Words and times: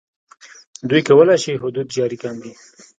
دوی 0.89 1.01
کولای 1.07 1.37
شي 1.43 1.53
حدود 1.61 1.87
جاري 1.95 2.17
کاندي. 2.23 2.51